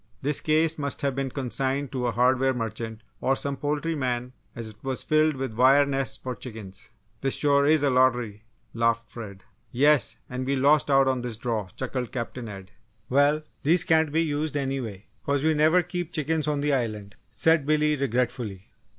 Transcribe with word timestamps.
This 0.23 0.41
case 0.41 0.79
must 0.79 1.01
have 1.03 1.13
been 1.13 1.29
consigned 1.29 1.91
to 1.91 2.07
a 2.07 2.11
hardware 2.11 2.55
merchant 2.55 3.01
or 3.19 3.35
some 3.35 3.55
poultry 3.55 3.93
man 3.93 4.33
as 4.55 4.67
it 4.67 4.83
was 4.83 5.03
filled 5.03 5.35
with 5.35 5.53
wire 5.53 5.85
nests 5.85 6.17
for 6.17 6.33
chickens. 6.35 6.89
"This 7.21 7.35
sure 7.35 7.67
is 7.67 7.83
a 7.83 7.91
lottery," 7.91 8.41
laughed 8.73 9.11
Fred. 9.11 9.43
"Yes, 9.71 10.17
and 10.27 10.43
we 10.43 10.55
lost 10.55 10.89
out 10.89 11.07
on 11.07 11.21
this 11.21 11.37
draw!" 11.37 11.67
chuckled 11.75 12.11
Captain 12.11 12.49
Ed. 12.49 12.71
"Well, 13.09 13.43
these 13.61 13.83
can't 13.83 14.11
be 14.11 14.23
used 14.23 14.57
anyway, 14.57 15.05
'cause 15.23 15.43
we 15.43 15.53
never 15.53 15.83
keep 15.83 16.11
chickens 16.11 16.47
on 16.47 16.61
the 16.61 16.73
Island," 16.73 17.13
said 17.29 17.67
Billy, 17.67 17.95
regretfully. 17.95 18.71